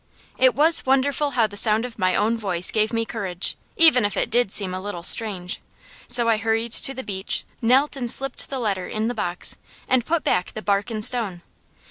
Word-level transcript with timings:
It 0.39 0.55
was 0.55 0.83
wonderful 0.83 1.29
how 1.37 1.45
the 1.45 1.55
sound 1.55 1.85
of 1.85 1.99
my 1.99 2.15
own 2.15 2.35
voice 2.35 2.71
gave 2.71 2.91
me 2.91 3.05
courage, 3.05 3.55
even 3.77 4.03
if 4.03 4.17
it 4.17 4.31
did 4.31 4.51
seem 4.51 4.73
a 4.73 4.79
little 4.81 5.03
strange. 5.03 5.61
So 6.07 6.27
I 6.27 6.37
hurried 6.37 6.71
to 6.71 6.95
the 6.95 7.03
beech, 7.03 7.43
knelt 7.61 7.95
and 7.95 8.09
slipped 8.09 8.49
the 8.49 8.57
letter 8.57 8.87
in 8.87 9.09
the 9.09 9.13
box, 9.13 9.57
and 9.87 10.03
put 10.03 10.23
back 10.23 10.53
the 10.53 10.63
bark 10.63 10.89
and 10.89 11.05
stone. 11.05 11.43